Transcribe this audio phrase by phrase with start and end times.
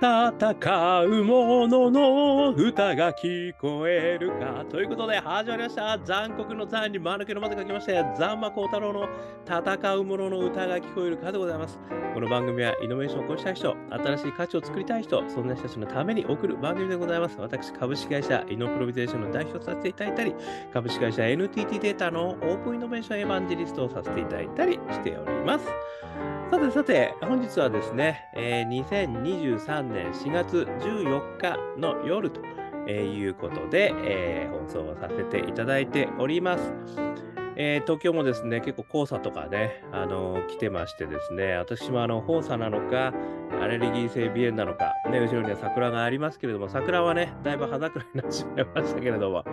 [0.00, 4.64] 戦う者のの歌が聞こえるか。
[4.68, 5.98] ということで始まりました。
[6.04, 9.08] 残酷の残に間抜けのまで書きまして、ザンマコウタロウの
[9.46, 11.80] 戦う者のの歌が聞こえるかでございます。
[12.12, 17.36] この番組はイノベーションを起こしたい人、新しい価値を作りたい人、そんな人たちのために送る番組でございます。
[17.38, 20.34] 私、株式会社イノプロビゼーションの代表させていただいたり、
[20.72, 25.66] 株式会社 NTT データのオープンイノベーションエヴァンジリストをさせていただいたりしております。
[26.50, 32.40] さてさて、本日はですね、えー、2023年4月14日の夜と
[32.90, 36.72] いうことで、えー、放送をさせていただいております。
[37.56, 43.12] えー、東京もですね、結構黄砂とかね、あのー、来てましてですね、私もあの黄砂なのか、
[43.62, 49.44] アレルギー性鼻炎なのか、ね、後ろには桜がありますけれども、桜はね、だいぶ葉桜になってしまいましたけれども、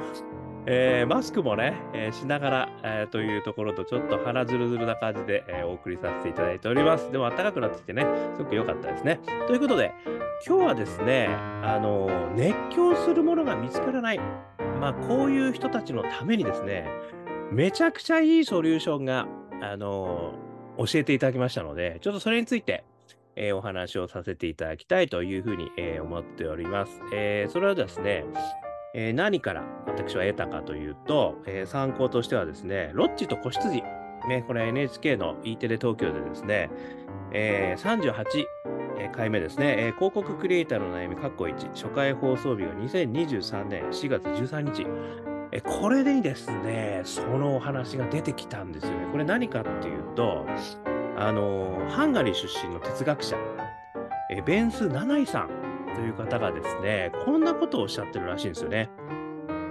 [0.68, 7.12] えー、マスクもね、えー、しながら、えー、というところと、ちょっと鼻ずるずるな感じで、えお送りさせていただいております。
[7.12, 9.20] でも暖かくなってきてね、すごく良かったですね。
[9.48, 9.92] ということで、
[10.46, 11.28] 今日はですね、
[11.64, 14.20] あの熱狂するものが見つからない。
[14.80, 16.88] まあ、こういう人たちのためにですね、
[17.52, 19.28] めちゃくちゃいいソリューションが、
[19.62, 20.34] あの
[20.78, 22.84] 教えていただきましたので、ちょっとそれについて、
[23.36, 27.00] えお話をさせていただきたいというふうに、え思っております。
[27.14, 28.26] えそれはですね、
[28.94, 33.84] えー、何から私は得たかというと、えー、参考としてはですね、ロッチと子羊、
[34.28, 36.70] ね、これ NHK の E テレ東京でですね、
[37.32, 44.86] えー、38回目ですね、えー、広告クリエイターの悩み、括弧1、初回放送日が2023年4月13日、
[45.52, 49.08] えー、これでですね、そのお話が出てきたんですよね。
[49.12, 50.46] これ何かっていうと、
[51.18, 53.38] あの、ハンガリー出身の哲学者、
[54.32, 55.50] え、ベンス・ナナイさん。
[55.96, 58.90] という方がですね、こんなことをおっしゃってるらしいんですよね。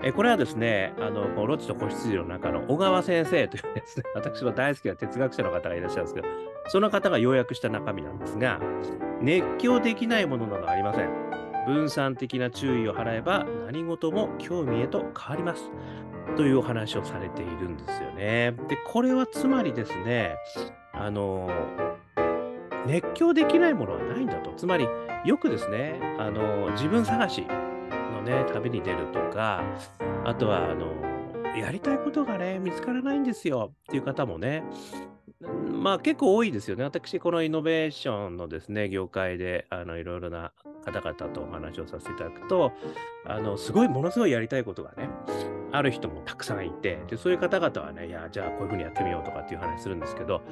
[0.03, 6.29] えこれはですね、あの、ロッチと子羊の中の小川先生というですね、 私の大好きな哲学者の方がいらっしゃるんですけど、
[6.69, 8.61] その方が要約した中身なんですが、
[9.21, 11.11] 熱狂できないものなどありません。
[11.67, 15.71] 分散的な注意を払えば何事も興味へと変わります。
[16.37, 18.55] というお話をされているんですよね。
[18.69, 20.37] で、これはつまりですね、
[20.93, 21.51] あの、
[22.87, 24.53] 熱狂できないものはないんだと。
[24.57, 24.89] つまり、
[25.25, 27.47] よくですね、あの、自分探し
[28.13, 29.63] のね、旅に出るとか、
[30.25, 31.11] あとは、あの、
[31.59, 34.63] やりたいことがね、見つからないんですよっていう方もね、
[35.41, 36.85] まあ結構多いですよね。
[36.85, 40.53] 私、このイノベーションのですね、業界で、あの、いろいろな
[40.85, 42.73] 方々とお話をさせていただくと、
[43.25, 45.09] あの、すごい、ものすごいやりたいことがね、
[45.73, 50.43] ある人もたくさんいて、で、そういう方々はね、いや、じゃあこういうふうにやってみようとかっていう話するんですけど、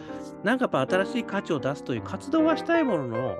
[0.43, 3.37] なんかやっぱ新しい価値を出すという活動はしたいものの、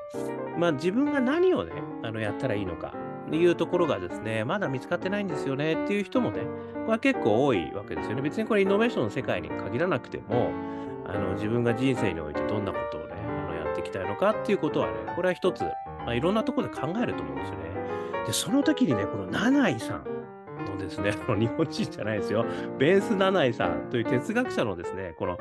[0.59, 1.73] まあ自分が何をね、
[2.03, 2.93] あの、やったらいいのか、
[3.29, 6.41] っていうところがですね、まだ見つかってないんですよねっていう人もね、
[6.75, 8.23] これは結構多いわけですよね。
[8.23, 10.51] 別にこれイノベーションの世界に限らなくても、
[11.09, 17.65] あの自分が人生においてどんなことをね、あのやっていきたいのかっていうことはね、これは一つ、まあ、いろんなところで考えると思うんですよね。
[18.27, 20.05] で、その時にね、この七井さん
[20.67, 22.45] のですね、日本人じゃないですよ、
[22.79, 25.39] ベンス七井さんという哲学者のですね、この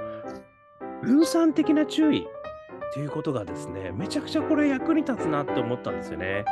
[1.03, 6.45] 分散的な注意っていうことがですね、めちゃくちゃこれ役に立つなって思ったんですよね。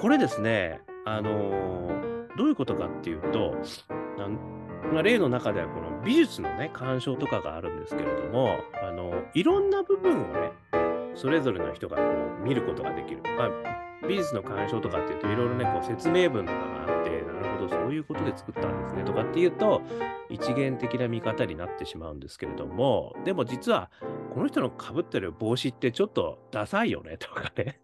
[0.00, 1.90] これですね、あの、
[2.36, 3.54] どういうことかっていうと、
[4.94, 10.52] まあ、例の中ではこの美術のね、鑑賞とかがあるんですけれども、あの、いろんな部分をね、
[11.16, 12.02] それぞれの人がこ
[12.40, 13.20] う見ることができる。
[13.36, 13.50] まあ、
[14.06, 19.82] 美術の鑑賞とかっていうと、いろいろね、こう説明文とかがあって、なるほど、そういうことで作ったんですね、とかっていうと、
[20.30, 23.90] 一元的な見方になってしまうんですけれども、でも実は、
[24.32, 27.80] この人のかぶってる帽子ってちょっとダサいよね、とかね。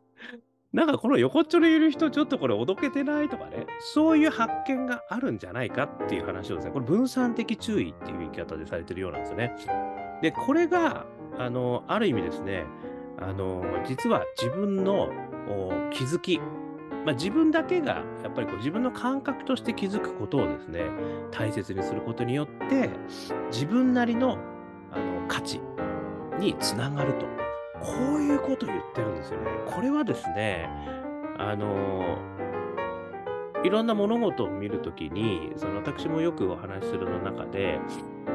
[0.72, 9.52] なんかこの横っちょにいる人、ちょっとこれおどけてないとかね、そういう発見があるんじゃないかっていう話をですね、これ分散的注意っていう言い方でされてるようなんですよね。
[10.22, 11.06] で、これが、
[11.38, 12.66] あの、ある意味ですね、
[13.18, 15.10] あの、実は自分の
[15.90, 16.38] 気づき、
[17.04, 20.84] まあ、自分だけがやっぱりこう自分の感覚として気づくことをですね、
[21.32, 22.90] 大切にすることによって、
[23.50, 24.38] 自分なりの
[24.92, 25.60] あの価値
[26.38, 27.39] につながると。
[27.80, 29.46] こういうこと言ってるんですよね。
[29.66, 30.68] これはですね、
[31.38, 32.18] あの
[33.64, 37.78] いろんな物事を見るときに、その私もよくお話しするの中で、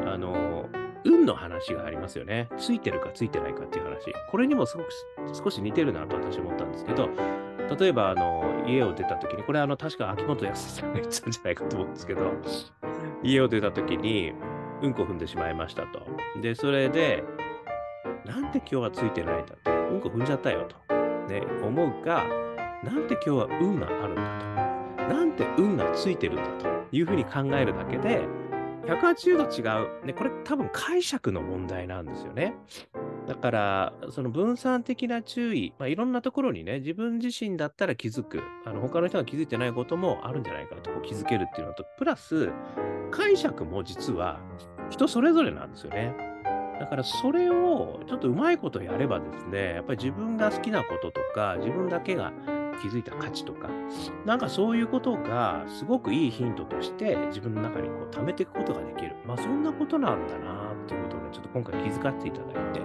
[0.06, 0.70] あの
[1.04, 2.50] 運の話がありますよね。
[2.58, 4.14] ついてるかついてないかっていう話。
[4.32, 4.90] これにもすごく
[5.34, 7.10] 少し似てるなと私思ったんですけど、
[7.80, 12.32] 例えば、あの、家を出たときに、これあの、確か秋元康さんが言ってたんじゃないかと思うんですけど、
[13.24, 14.34] 家を出たときに、
[14.82, 16.06] うんこ踏んでしまいましたと。
[16.42, 17.24] で、それで、
[18.26, 19.72] なんで今日はついてないんだと。
[19.72, 20.76] うんこ踏んじゃったよと。
[21.28, 22.26] ね、思うか、
[22.84, 24.40] なんで今日は運があるんだ
[25.08, 25.14] と。
[25.14, 28.28] なんで運がついてるんだというふうに考えるだけで、
[28.86, 30.06] 180度違う。
[30.06, 32.56] ね、これ多分解釈の問題なんですよね。
[33.28, 42.52] だから、その分散的な注意、まあ、いろんなところにね、自分自身だったら気づく、あの他の人が気づいてないこともあるんじゃないかとこう気づけるっていうのと、プラス、
[43.10, 44.40] 解釈も実は
[44.90, 46.35] 人それぞれなんですよね。
[46.80, 52.34] だからそれをちょっとうまいことやればですね、やっぱり自分が好きなこととか、自分だけが
[52.82, 53.70] 気づいた価値とか、
[54.26, 59.16] なんかそういうことがすごくいいヒントとして自分の中にこう貯めていくことができる。
[59.26, 62.82] まあそんなことなんだなっていうことをね、ちょっと今回気づかせていただいて、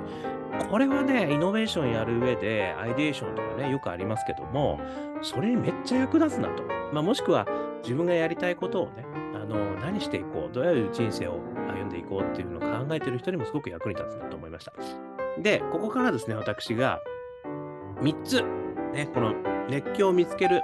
[0.70, 4.80] これはね、イノベーションやる上で、アイデーションとかね、よくありますけども、
[5.22, 6.62] それにめっちゃ役立つなと。
[6.92, 7.46] まあもしくは
[7.82, 9.04] 自分がやりたいことをね、
[9.50, 14.72] の、何していこう、どういう人生を歩んでいこうっていうのを考えてる人にもすごく役に立つなと思いました。
[15.38, 17.00] で、ここからですね、私が
[18.00, 18.42] 3つ、
[18.94, 19.34] ね、この
[19.68, 20.62] 熱狂を見つける、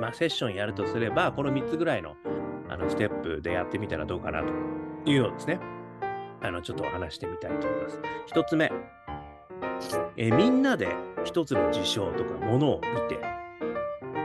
[0.00, 2.16] まあ、セッションやるとすれば、この3つぐらいの
[2.70, 4.52] あのステップでやってみたらどうかなと
[5.10, 5.58] いうのをですね、
[6.42, 8.00] あのちょっとお話してみたいと思います。
[8.34, 8.70] 1つ目、
[10.16, 10.88] えみんなで
[11.24, 13.18] 1つの事象とかものを見て、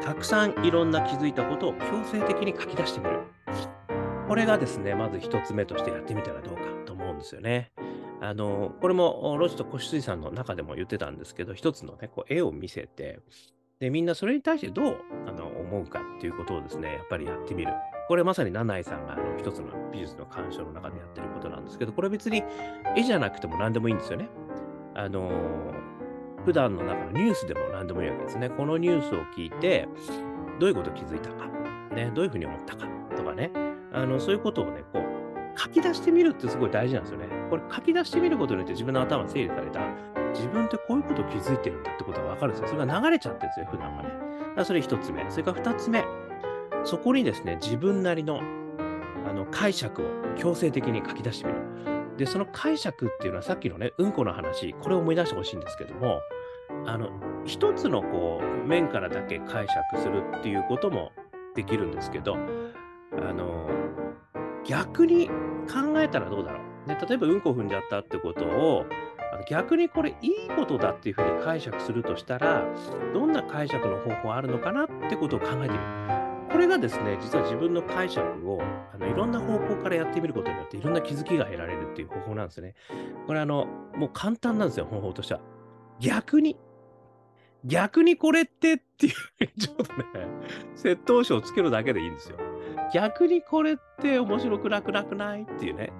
[0.04, 3.22] たくさんいろんな気づいたことを強制的に書き出してみる。
[4.28, 7.72] これがですね、まず1つ目としてやってみたらどうかと思うんですよね。
[8.22, 13.20] あの、これもロジと腰水さんの中でも言ってたんですけど、一つのね、こう絵を見せて、
[13.80, 14.98] で、みんなそれに対してどう
[15.28, 17.74] あの思うかっていうことをですね、やっぱりやってみる。
[18.08, 22.44] これまさに七井さんが一つの美術の鑑賞の中でやってることなんですけど、これ別に
[22.96, 24.30] 絵じゃなくても何でもいいんですよね。
[24.96, 25.32] あの
[26.46, 28.50] 普段の中のニュースでも何でもいいわけですね。
[28.50, 29.88] このニュースを聞いて、
[30.60, 31.48] どういうこと気づいたか、
[31.96, 33.52] ね、どういうふうに思ったかとかね、
[33.94, 37.28] あのそういうことをね、こう書き出してみるってすごい大事なんですよね。
[37.50, 39.82] これ書き出してみることによって自分の頭整理された、
[40.34, 42.68] 自分ってこういうこと気づいてるんだってことがわかるんですよ。
[42.70, 44.10] それが流れちゃってるんですよ、普段はね。
[44.10, 45.30] だからそれ一つ目。
[45.30, 46.04] それから二つ目。
[46.84, 48.42] そこにですね、自分なりの
[49.26, 50.06] あの解釈を
[50.36, 51.60] 強制的に書き出してみる。
[52.18, 56.20] で、その解釈っていうのはさっきのね、うんこの話、これを思い出してほしいんですけども、
[56.86, 57.10] あの、
[57.46, 61.12] 一つのこう、面からだけ解釈するっていうことも
[61.56, 63.70] できるんですけど、あの、
[64.66, 66.90] 逆に考えたらどうだろう？
[66.90, 68.86] ね、例えばうんこ踏んじゃったってことを、
[69.50, 72.66] 逆にこれいいことだっていうふうに解釈するとしたら、
[73.14, 75.80] どんな解釈の方法あるのかなってことを考えてみる。
[76.52, 78.22] これがですね、実は自分の解釈
[78.52, 78.62] を
[78.94, 82.76] あのいろんな方向からやってみることによっていろんな気づきが得られるっていう方法なんですね。
[83.26, 85.40] これあの、もう簡単なんですよ、方法としては。
[86.00, 86.58] 逆に、
[87.66, 89.14] 逆にこれってっていう、
[89.58, 90.04] ちょっとね、
[90.76, 92.38] 窃盗書をつけるだけでいいんですよ。
[92.94, 95.92] 逆にこれって面白くなくなくないっていうね。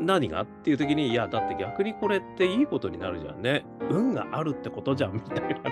[0.00, 0.42] 何が？
[0.42, 3.64] っていう時に、いや、だって逆にこれっていいことになるじゃんね。
[3.90, 5.62] 運があるってことじゃん、みたいなね。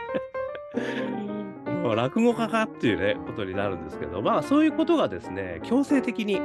[1.82, 6.40] もう落語家かっていうね、ことになるんですけど、まあそういうことがですね、強制的に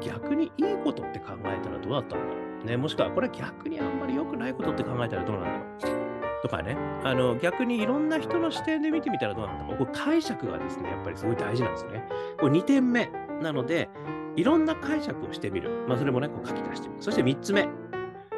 [0.00, 2.66] 逆にいいことって考えたらどうだったんだろう。
[2.66, 6.42] ね、もしくはこれ逆にあんまり良くないことって考えたらどうなんだろう。
[6.42, 9.78] とかね、あの逆にいろんな人の視点で見てみたらどうなんだろう。
[9.78, 12.06] これ解釈がですね、やっぱりすごい大事なんですよね。
[12.38, 13.88] これ2点目なので、
[14.36, 15.70] いろんな解釈をしてみる。
[15.88, 17.02] まあそれもね、こう書き出してみる。
[17.02, 17.68] そして3つ目、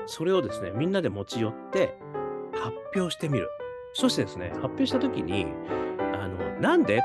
[0.06, 1.98] それをですね、みんなで持ち寄って
[2.54, 3.48] 発表してみる。
[3.92, 5.46] そしてですね、発表したときに、
[6.14, 7.00] あの、なんで？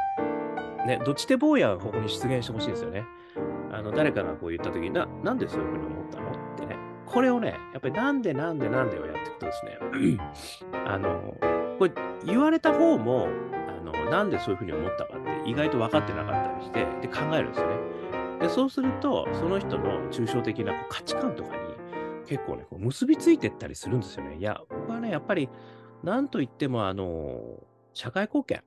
[0.86, 3.06] ね、どっちで坊やがここに出現してほしいですよね。
[3.71, 6.30] あの、誰かがこう言ったときに、な、なんでそういうふうに思ったの？
[6.30, 6.77] ってね。
[7.06, 9.80] これをね、やっぱりなんでなんでなんでをやっていくとですね、
[10.86, 11.36] あの、
[11.80, 11.92] これ
[12.25, 17.76] 言われた方も、あの、なんでそういうふうに思ったかって意外と分かってなかったりして、で、考えるんですよね。
[18.40, 21.66] で、そうすると、その人の抽象的なこう価値観とかに
[22.26, 24.38] 結構ね、こう結びついてったりするんですよね。
[24.38, 25.50] いや、僕はね、やっぱり、
[26.04, 28.64] なんといっても、あの、社会貢献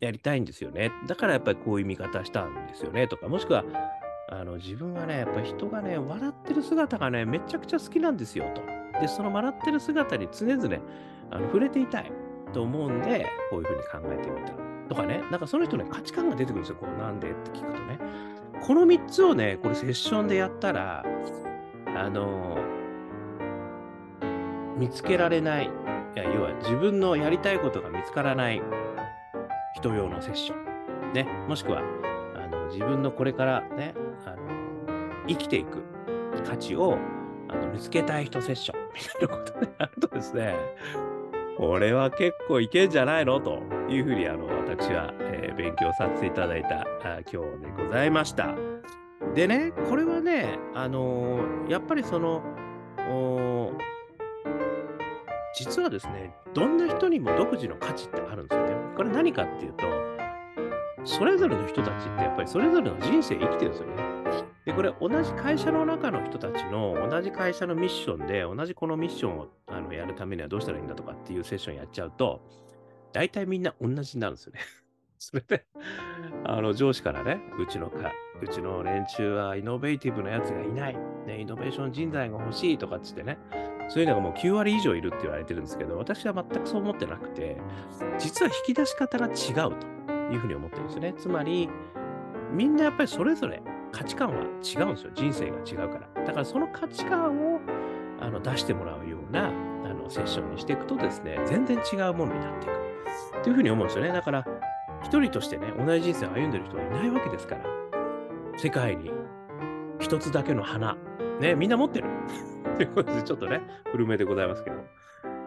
[0.00, 0.92] やりたいんですよね。
[1.06, 3.08] だからやっぱりこういう見方したんですよね。
[3.08, 3.64] とか、もしくは、
[4.30, 8.62] あの、自分はね、やっぱ人がね、笑ってる姿がね、めちゃくちゃ好きなんですよ、と。
[9.00, 10.78] で、その笑ってる姿に常々、
[11.30, 12.12] あの触れていたい
[12.52, 14.67] と思うんで、こういうふうに考えてみた。
[14.88, 16.76] とかね、なんかその人ね、価値観が出てくるんですよ。
[16.76, 17.98] こう、なんでって聞くとね。
[18.60, 21.04] この3つをね、これセッションでやったら、
[21.96, 22.58] あの
[24.76, 25.68] 見つけられない、い
[26.18, 28.62] や要は自分のやりたいことが見つからない
[29.74, 30.56] 人用のセッショ
[31.10, 31.12] ン。
[31.12, 31.82] ね、もしくは、
[32.36, 33.94] あの自分のこれからね、
[34.26, 34.36] あの
[35.26, 35.82] 生きていく
[36.46, 36.98] 価値を
[37.48, 40.54] あの見つけたい人セッションみたいなことであるとですね、
[41.58, 43.40] これは結構いけんじゃないの？
[43.40, 43.60] と
[43.90, 46.86] いうふうにあの私は、えー勉強させていただいたあ
[47.32, 48.54] 今日でございました。
[49.34, 52.42] でね、これはね、あのーやっぱりその、
[55.56, 58.74] 実はですね、どんな人にも独自の価値ってあるんですよね。
[58.96, 59.84] これ何かっていうと、
[61.04, 64.17] それぞれの人たちってやっぱりそれぞれの人生生きてるんですよね。
[64.68, 72.42] で、これ同じ会社の中の人たちの同じ会社のミッションで同じこのミッションをあのやるためにはどうしたらいいんだとかっていうセッションやっちゃうと、
[73.14, 74.60] 大体みんな同じになるんですよね。
[75.18, 75.64] それで、
[76.44, 83.38] あの上司からね、うちのか、うちの連中はイノベーティブなやつがいない、ね、イノベーション人材が欲しいとかっつってね、
[83.88, 87.56] そういうのがもう9割以上いるって言われてるんですけど、私は全くそう思ってなくて、
[88.18, 91.14] 実は引き出し方が違うというふうに思ってるんですよね。
[91.16, 91.70] つまり、
[92.52, 95.10] みんなやっぱりそれぞれ価値観は違うんですよ。
[95.14, 96.24] 人生が違うから。
[96.24, 97.60] だからその価値観を
[98.20, 99.52] あの出してもらうようなあ
[99.94, 103.42] のセッションにしていくとですね、全然違うものになっていく。
[103.42, 104.12] というふうに思うんですよね。
[104.12, 104.44] だから、
[105.02, 107.64] 一人としてね、同じ人生を歩んでる人はいないわけですから、
[108.56, 109.10] 世界に
[110.00, 110.96] 一つだけの花、
[111.40, 112.08] ね、みんな持ってる。
[112.76, 114.76] ということで、ちょっとね、古めでございますけど。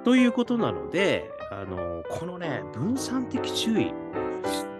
[0.03, 3.93] ということなので、あの、このね、分散的注意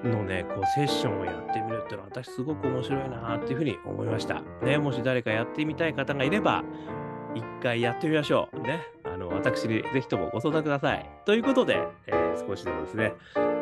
[0.04, 4.42] のね、こう、セッションをやってみるっていうのは、私すごく面白いなっていうふうに思いました。
[4.64, 6.64] ね、もし誰かやってみたい方がいれば、
[7.36, 8.60] 一回やってみましょう。
[8.62, 8.82] ね。
[9.04, 11.10] あの、私にぜひともご相談ください。
[11.26, 13.14] ということで、えー、少しでもですね、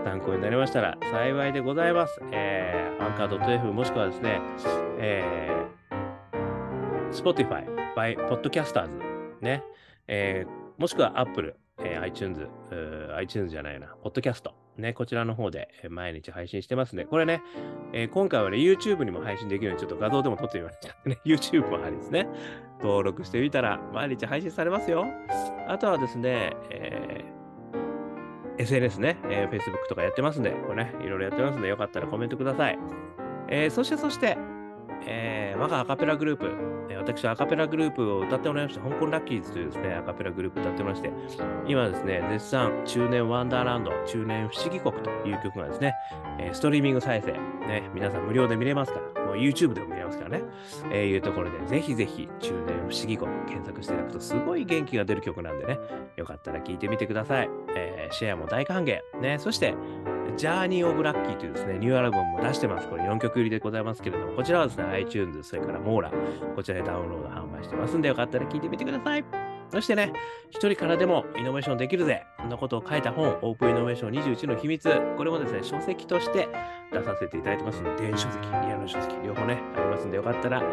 [0.03, 2.19] 参考になりましたら幸いでございます。
[2.31, 4.41] えー、アンカー .f もしくはですね、
[4.98, 7.65] えー、Spotify
[7.96, 8.89] by Podcasters
[9.41, 9.63] ね、
[10.08, 12.48] えー、もしくは Apple、えー、iTunes、
[13.17, 17.05] iTunes じゃないな、Podcast ね、こちらの方で毎日配信してますね。
[17.05, 17.41] これね、
[17.93, 21.19] えー、今回はね、YouTube にも配信できるようにちょっと画像でも撮ってみましたね。
[21.25, 22.27] YouTube もありですね。
[22.81, 25.05] 登録してみたら毎日配信されますよ。
[25.67, 27.39] あとはですね、えー
[28.59, 32.77] SNS ね、えー、Facebook とかやってますんで、これね、いろいろやってますんで、よかったらコメントください。
[33.48, 34.38] えー、そして、そして、
[35.06, 41.12] えー、我がアカペラグループ、私はアカペラグループを歌っておりまして、香港ラッキーズというですね、アカペラグループを歌っておりまして、
[41.68, 45.94] 今ですね、絶賛、中年ワンダーランド、中年不思議国という曲がですね、
[46.53, 47.32] ストリーミング再生、
[47.68, 50.43] ね、皆さん無料で見れますから、もう YouTube でも見れますからね、
[50.91, 55.79] えー、いうところで、ぜひぜひ、中年不思議国検索していただくと、すごい元気が出る曲なんでね、
[56.15, 57.50] よかったら聴いてみてください。
[57.75, 59.00] えー、シェアも大歓迎。
[59.21, 59.75] ね、そして、
[60.36, 62.88] ジャーニー・オブ・ラッキーというですね、ニューアルバムも出してます。
[62.88, 66.12] これ4曲入りでございますけれども、こちらはですね、iTunes、それからモーラ、
[66.55, 69.38] こちらでダウンロード販売してますんで、よかったら聴いてみてください。
[69.71, 70.13] そしてね、
[70.49, 72.23] 一人からでもイノベーションできるぜ。
[72.39, 74.89] そんなことを書いた本、オープンイノベーション21の秘密。
[75.17, 76.47] これもですね、書籍として
[76.91, 80.63] 出させていただいてますので、電子書籍、リアル書籍、両方ね、ありますんで、よかったら、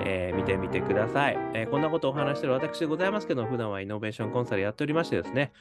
[0.00, 5.52] えー、見てみてください、えー、こんなことをお話してる私でございますけど、普段はイノベーションコンサルやっておりましてですね、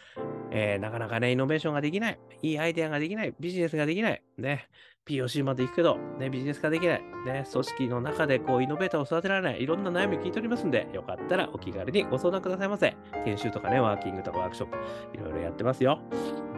[0.51, 4.67] えー、なかなかね、イノベーションができない、いいアイデアができない、ビジネスができない、ね、
[5.07, 12.95] POC まで行くけど、ね、ビジネス化できない、ね、組織の中でこうイノベーターを育てられない、いろんな悩み聞いておりますんで、よかったらお気軽にご相談くださいませ。
[13.23, 14.77] 研修とかね、ワーキングとかワークショップ、
[15.13, 15.99] いろいろやってますよ。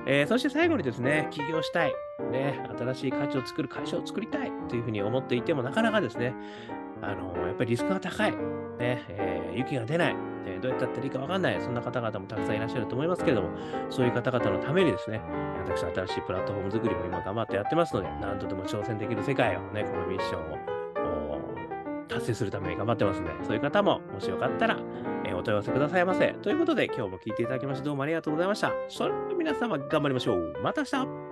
[0.05, 1.93] えー、そして最後にですね、起業したい、
[2.31, 6.33] ね、新しい価値を作る会社を作りたいというふうに思っていても、なかなかですね、
[7.01, 13.49] あのやっぱりリスクが高い、ねえー、雪が出ない、えー、どうやってやったらいいか分かんない、そんな方々もたくさんいらっしゃると思いますけれども、
[13.89, 15.21] そういう方々のためにですね、
[15.65, 20.77] 私、新しいプラットフォーム作りも今頑張ってやってますので、何とでも挑戦できる世界をね、このミッションを
[22.07, 24.77] 達成するために頑張ってますので、そういう方ももしよかったら、
[25.25, 26.33] えー、お問い合わせくださいませ。
[26.41, 28.71] ということで、今日も聞いていただきましてどうもありがとうございました。
[28.87, 30.53] それでは皆様頑張りましょう。
[30.63, 31.26] また明日